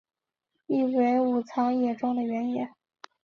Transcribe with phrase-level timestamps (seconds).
[0.65, 2.67] 意为武藏野中的原野。